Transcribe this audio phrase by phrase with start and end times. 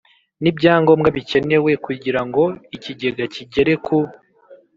[0.41, 2.43] n ibyangombwa bikenewe kugira ngo
[2.75, 3.97] Ikigega kigere ku